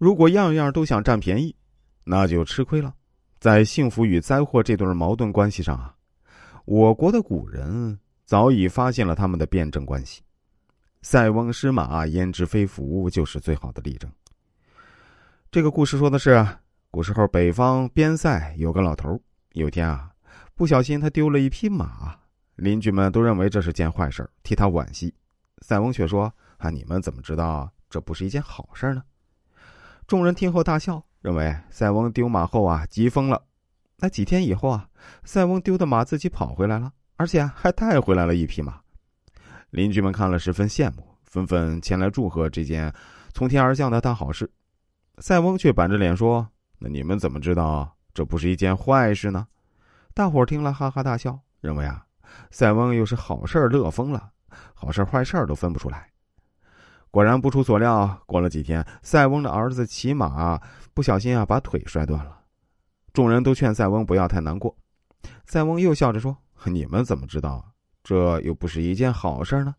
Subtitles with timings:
[0.00, 1.54] 如果样样都想占便宜，
[2.04, 2.94] 那就吃亏了。
[3.38, 5.94] 在幸福与灾祸这对矛盾关系上啊，
[6.64, 10.22] 我国的古人早已发现了他们的辩证关系。
[11.02, 14.10] 塞翁失马，焉知非福，就是最好的例证。
[15.50, 16.46] 这个故事说的是，
[16.90, 19.20] 古时候北方边塞有个老头，
[19.52, 20.10] 有天啊，
[20.54, 22.18] 不小心他丢了一匹马，
[22.56, 25.14] 邻居们都认为这是件坏事，替他惋惜。
[25.58, 29.02] 塞翁却说：“啊，你们怎么知道这不是一件好事呢？”
[30.10, 31.00] 众人听后大笑。
[31.20, 33.40] 认为塞翁丢马后啊，急疯了。
[33.98, 34.88] 那几天以后啊，
[35.22, 38.80] 塞翁丢的马自己跑回来了，而且还带回来了一匹马。
[39.70, 42.92] 邻居们看了十分羡慕，纷纷前来祝贺这件
[43.32, 44.50] 从天而降的大好事。
[45.18, 46.44] 塞翁却板着脸说
[46.80, 49.46] ：“那你们怎么知道这不是一件坏事呢？”
[50.12, 52.04] 大伙儿听了哈哈大笑，认为啊，
[52.50, 54.32] 塞翁又是好事乐疯了，
[54.74, 56.10] 好事坏事都分不出来。
[57.10, 60.60] 果然不出所料，过了几天，塞翁的儿子骑马
[60.94, 62.38] 不小心啊，把腿摔断了。
[63.12, 64.76] 众人都劝塞翁不要太难过。
[65.44, 66.36] 塞翁又笑着说
[66.66, 67.64] ：“你们怎么知道
[68.04, 69.74] 这又不是一件好事呢？”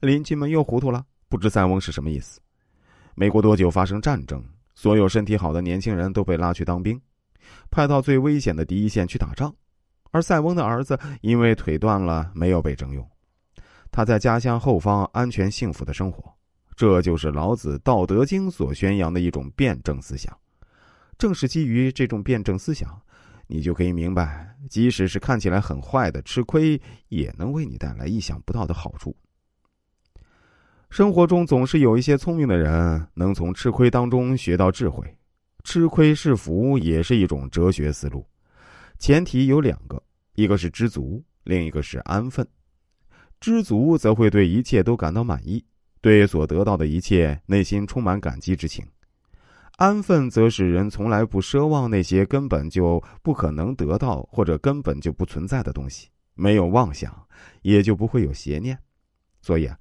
[0.00, 2.40] 邻居们又糊涂了，不知塞翁是什么意思。
[3.14, 4.42] 没过多久，发生战争，
[4.74, 6.98] 所有身体好的年轻人都被拉去当兵，
[7.70, 9.54] 派到最危险的第一线去打仗。
[10.10, 13.06] 而塞翁的儿子因为腿断了，没有被征用，
[13.90, 16.31] 他在家乡后方安全幸福的生活。
[16.74, 20.36] 这就是老子《道德经》所宣扬的一种辩证思想。
[21.18, 23.00] 正是基于这种辩证思想，
[23.46, 29.14] 你就可以明白，即使是看起来很坏的吃亏，也能为你带来意想不到的好处。
[30.90, 35.16] 生活中总是有一些聪明的人，能从吃亏当中学到智慧。
[35.64, 38.26] 吃亏是福，也是一种哲学思路。
[38.98, 40.02] 前提有两个，
[40.34, 42.46] 一个是知足，另一个是安分。
[43.38, 45.64] 知足则会对一切都感到满意。
[46.02, 48.84] 对所得到的一切，内心充满感激之情；
[49.76, 57.26] 安分则使人从来不奢望那些根本就不可能得到或者根本就不存在的东西，没有妄想，
[57.62, 58.76] 也就不会有邪念。
[59.40, 59.78] 所以啊，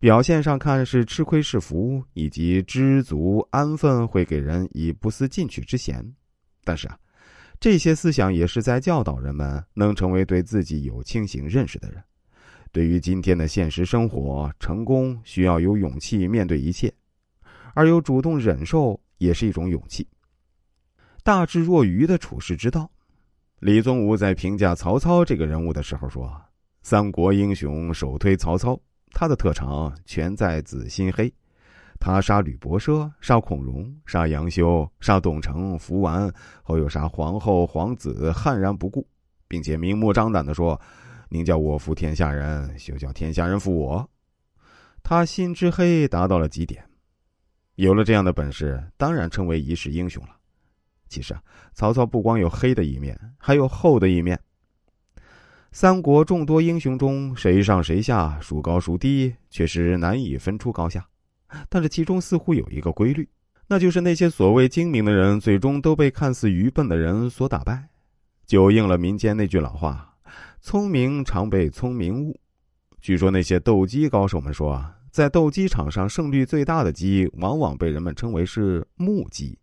[0.00, 6.04] 表现上看是吃亏是福，以及知足安分会给人以不思进取之嫌，
[6.64, 6.98] 但是啊，
[7.60, 12.02] 这些思想也是在教导人们能成为对自己有清醒认识的人。
[12.72, 16.92] 对于今天的现实生活，成功需要有勇气面对一切，
[17.74, 20.06] 而有主动忍受也是一种勇气。
[21.24, 22.88] 大智若愚的处世之道，
[23.58, 26.32] 李宗吾在评价曹操这个人物的时候说
[26.80, 28.80] ：“三国英雄首推曹操，
[29.12, 31.32] 他的特长全在子心黑。
[31.98, 36.32] 他杀吕伯奢，杀孔融，杀杨修，杀董承、伏完，
[36.62, 39.04] 后又杀皇后、皇子，悍然不顾，
[39.48, 40.80] 并且明目张胆的说。”
[41.30, 44.10] 宁叫我负天下人，休叫天下人负我。
[45.02, 46.84] 他心之黑达到了极点，
[47.76, 50.36] 有了这样的本事，当然称为一世英雄了。
[51.08, 51.42] 其实啊，
[51.72, 54.38] 曹操不光有黑的一面，还有厚的一面。
[55.72, 61.08] 三国众多英雄中，谁上谁下，孰高孰低，确实难以分出高下。
[61.68, 63.28] 但是其中似乎有一个规律，
[63.68, 67.88] 那就是那些所谓精明的人，最终都被看似愚笨的人所打败，
[68.46, 70.09] 就应了民间那句老话。
[70.60, 72.38] 聪明常被聪明误。
[73.00, 79.58] 据说那些斗鸡高手们说啊，在斗鸡场上胜率最大的鸡，往往被人们称为是木鸡。